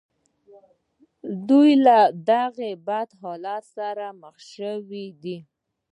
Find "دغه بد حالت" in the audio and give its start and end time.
2.29-3.63